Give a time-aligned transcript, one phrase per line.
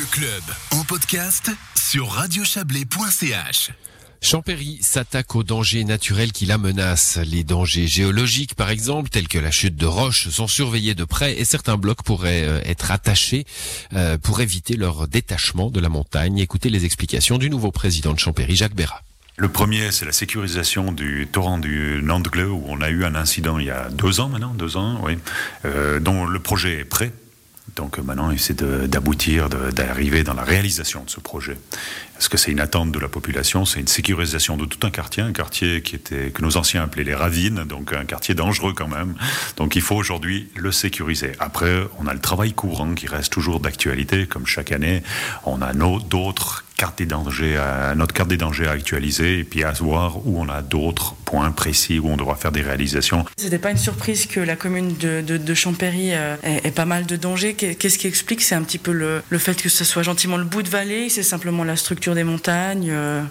[0.00, 3.70] Le club en podcast sur radiochablais.ch.
[4.22, 7.18] Champéry s'attaque aux dangers naturels qui la menacent.
[7.18, 11.38] Les dangers géologiques, par exemple, tels que la chute de roches, sont surveillés de près
[11.38, 13.44] et certains blocs pourraient euh, être attachés
[13.92, 16.38] euh, pour éviter leur détachement de la montagne.
[16.38, 19.02] Écoutez les explications du nouveau président de Champéry, Jacques Béra.
[19.36, 23.58] Le premier, c'est la sécurisation du torrent du Nandegle, où on a eu un incident
[23.58, 25.18] il y a deux ans maintenant, deux ans, oui,
[25.66, 27.12] euh, dont le projet est prêt.
[27.76, 31.56] Donc euh, maintenant, c'est d'aboutir, d'arriver dans la réalisation de ce projet.
[32.18, 33.64] Est-ce que c'est une attente de la population?
[33.64, 37.04] C'est une sécurisation de tout un quartier, un quartier qui était que nos anciens appelaient
[37.04, 39.14] les ravines, donc un quartier dangereux quand même.
[39.56, 41.32] Donc il faut aujourd'hui le sécuriser.
[41.38, 45.02] Après, on a le travail courant qui reste toujours d'actualité, comme chaque année.
[45.44, 49.64] On a d'autres carte des dangers, à, notre carte des dangers à actualiser et puis
[49.64, 53.26] à voir où on a d'autres points précis où on devra faire des réalisations.
[53.36, 57.16] C'était pas une surprise que la commune de, de, Champéry euh, ait, pas mal de
[57.16, 57.52] dangers.
[57.52, 58.40] Qu'est-ce qui explique?
[58.40, 61.10] C'est un petit peu le, le, fait que ce soit gentiment le bout de vallée,
[61.10, 62.88] c'est simplement la structure des montagnes.
[62.90, 63.22] Euh?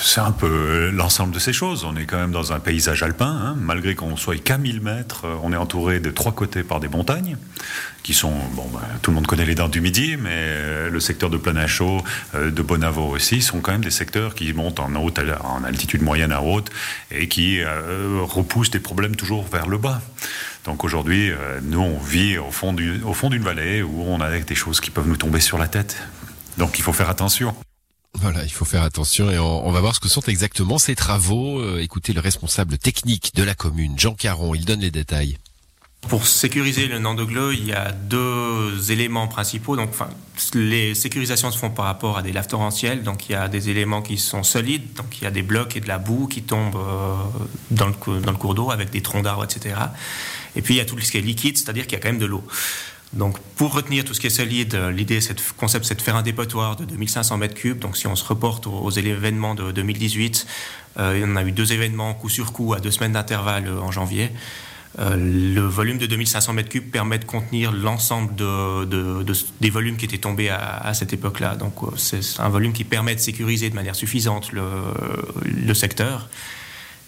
[0.00, 1.84] C'est un peu l'ensemble de ces choses.
[1.84, 3.56] On est quand même dans un paysage alpin, hein.
[3.58, 6.88] malgré qu'on soit qu'à 1000 mètres, euh, on est entouré de trois côtés par des
[6.88, 7.36] montagnes,
[8.02, 11.00] qui sont, bon, ben, tout le monde connaît les dents du Midi, mais euh, le
[11.00, 12.02] secteur de Planachot,
[12.34, 16.02] euh, de Bonavo aussi, sont quand même des secteurs qui montent en, haute, en altitude
[16.02, 16.70] moyenne à haute,
[17.10, 20.00] et qui repoussent des problèmes toujours vers le bas.
[20.64, 21.30] Donc aujourd'hui,
[21.62, 25.16] nous, on vit au fond d'une vallée où on a des choses qui peuvent nous
[25.16, 25.96] tomber sur la tête.
[26.58, 27.54] Donc il faut faire attention.
[28.44, 31.60] Il faut faire attention et on, va voir ce que sont exactement ces travaux.
[31.60, 35.38] Euh, écoutez le responsable technique de la commune, Jean Caron, il donne les détails.
[36.08, 39.74] Pour sécuriser le Nandogleux, il y a deux éléments principaux.
[39.74, 39.90] Donc,
[40.52, 43.02] les sécurisations se font par rapport à des laves torrentielles.
[43.02, 44.92] Donc, il y a des éléments qui sont solides.
[44.94, 47.14] Donc, il y a des blocs et de la boue qui tombent euh,
[47.70, 49.76] dans le, dans le cours d'eau avec des troncs d'arbres, etc.
[50.56, 52.10] Et puis, il y a tout ce qui est liquide, c'est-à-dire qu'il y a quand
[52.10, 52.44] même de l'eau.
[53.14, 56.16] Donc, pour retenir tout ce qui est solide, euh, l'idée, c'est concept, c'est de faire
[56.16, 57.78] un dépotoir de 2500 mètres cubes.
[57.78, 60.46] Donc, si on se reporte aux, événements de 2018,
[60.98, 63.92] euh, on a eu deux événements coup sur coup à deux semaines d'intervalle euh, en
[63.92, 64.30] janvier.
[64.98, 68.32] le volume de 2500 mètres cubes permet de contenir l'ensemble
[69.60, 71.56] des volumes qui étaient tombés à, cette époque-là.
[71.56, 76.28] Donc, c'est un volume qui permet de sécuriser de manière suffisante le secteur.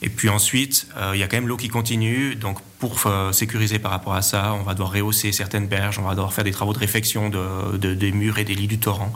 [0.03, 2.35] Et puis ensuite, euh, il y a quand même l'eau qui continue.
[2.35, 6.03] Donc pour euh, sécuriser par rapport à ça, on va devoir rehausser certaines berges, on
[6.03, 9.13] va devoir faire des travaux de réfection de, des murs et des lits du torrent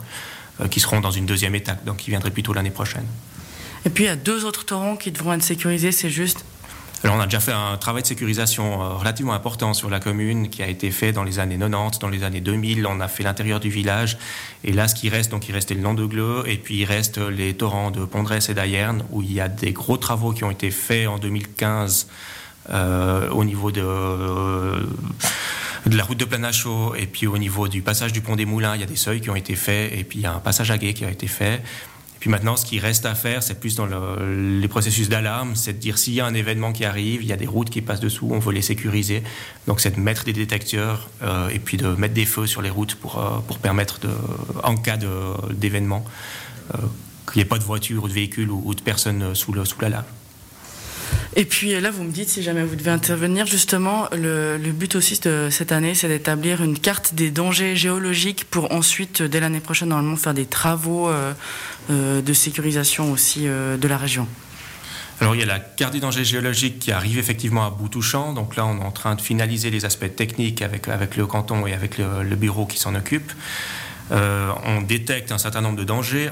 [0.59, 3.05] euh, qui seront dans une deuxième étape, donc qui viendrait plutôt l'année prochaine.
[3.85, 6.45] Et puis il y a deux autres torrents qui devront être sécurisés, c'est juste
[7.03, 10.49] alors on a déjà fait un travail de sécurisation euh, relativement important sur la commune
[10.49, 12.85] qui a été fait dans les années 90, dans les années 2000.
[12.85, 14.19] On a fait l'intérieur du village.
[14.63, 17.55] Et là, ce qui reste, donc il restait le Landegleux et puis il reste les
[17.55, 20.69] torrents de Pondresse et d'Ayerne où il y a des gros travaux qui ont été
[20.69, 22.07] faits en 2015
[22.69, 23.81] euh, au niveau de...
[25.87, 28.75] de la route de Planachot et puis au niveau du passage du pont des Moulins,
[28.75, 30.39] il y a des seuils qui ont été faits et puis il y a un
[30.39, 31.63] passage à guet qui a été fait.
[32.21, 35.79] Puis maintenant, ce qui reste à faire, c'est plus dans les processus d'alarme, c'est de
[35.79, 37.99] dire s'il y a un événement qui arrive, il y a des routes qui passent
[37.99, 39.23] dessous, on veut les sécuriser.
[39.65, 42.69] Donc c'est de mettre des détecteurs euh, et puis de mettre des feux sur les
[42.69, 44.09] routes pour, euh, pour permettre, de,
[44.63, 44.97] en cas
[45.49, 46.05] d'événement,
[46.75, 46.77] euh,
[47.25, 49.81] qu'il n'y ait pas de voiture ou de véhicule ou, de personnes sous, le, sous
[49.81, 50.05] la lave.
[51.37, 55.17] Et puis là, vous me dites, si jamais vous devez intervenir, justement, le, but aussi
[55.21, 59.89] de cette année, c'est d'établir une carte des dangers géologiques pour ensuite, dès l'année prochaine,
[59.89, 61.33] normalement, faire des travaux euh,
[61.89, 64.27] euh, de sécurisation aussi euh, de la région.
[65.21, 68.33] Alors il y a la carte des dangers géologiques qui arrive effectivement à bout touchant.
[68.33, 71.67] Donc là, on est en train de finaliser les aspects techniques avec, avec le canton
[71.67, 73.31] et avec le, bureau qui s'en occupe.
[74.09, 76.31] on détecte un certain nombre de dangers.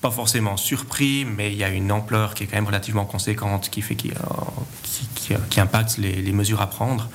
[0.00, 3.70] Pas forcément surpris, mais il y a une ampleur qui est quand même relativement conséquente
[3.70, 7.08] qui, fait, qui, euh, qui, impacte les, mesures à prendre.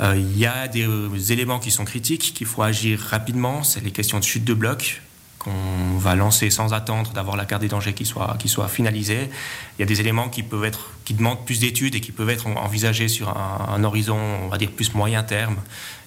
[0.00, 3.62] Euh, il y a des éléments qui sont critiques, qu'il faut agir rapidement.
[3.62, 5.02] C'est les questions de chute de blocs
[5.38, 9.30] qu'on va lancer sans attendre d'avoir la carte des dangers qui soit, qui soit finalisée.
[9.78, 12.30] Il y a des éléments qui, peuvent être, qui demandent plus d'études et qui peuvent
[12.30, 15.56] être envisagés sur un, horizon, on va dire, plus moyen terme,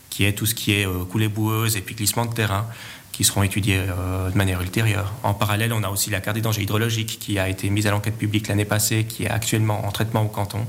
[0.10, 2.68] qui est tout ce qui est euh, coulée boueuse et puis glissement de terrain
[3.12, 5.14] qui seront étudiés euh, de manière ultérieure.
[5.24, 7.92] En parallèle, on a aussi la carte des dangers hydrologiques qui a été mise à
[7.92, 10.66] l'enquête publique l'année passée, qui est actuellement en traitement au canton,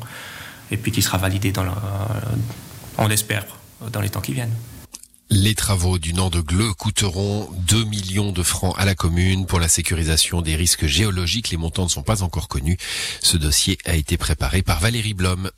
[0.70, 1.64] et puis qui sera validée, dans
[2.98, 3.46] on l'espère,
[3.92, 4.54] dans les temps qui viennent.
[5.34, 9.60] Les travaux du Nord de Gleu coûteront 2 millions de francs à la commune pour
[9.60, 11.48] la sécurisation des risques géologiques.
[11.48, 12.76] Les montants ne sont pas encore connus.
[13.22, 15.50] Ce dossier a été préparé par Valérie Blom.